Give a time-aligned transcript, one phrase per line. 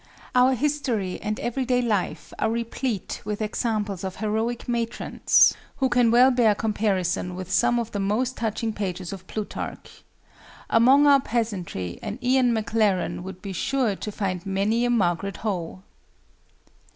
[0.33, 6.31] Our history and everyday life are replete with examples of heroic matrons who can well
[6.31, 10.01] bear comparison with some of the most touching pages of Plutarch.
[10.71, 15.83] Among our peasantry an Ian Maclaren would be sure to find many a Marget Howe.